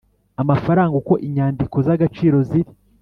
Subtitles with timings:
[0.41, 2.71] amafaranga uko inyandiko z agaciro ziri